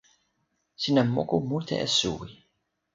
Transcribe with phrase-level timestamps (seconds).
[0.81, 2.29] sina moku mute e suwi.